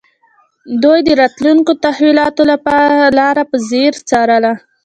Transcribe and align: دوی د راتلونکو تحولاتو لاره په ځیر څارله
دوی 0.83 0.99
د 1.07 1.09
راتلونکو 1.21 1.71
تحولاتو 1.83 2.41
لاره 3.19 3.43
په 3.51 3.57
ځیر 3.69 3.93
څارله 4.09 4.53